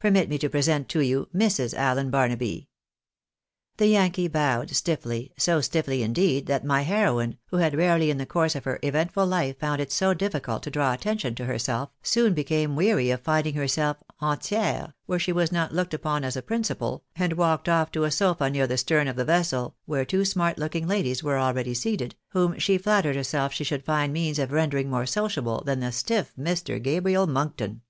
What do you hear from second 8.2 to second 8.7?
course of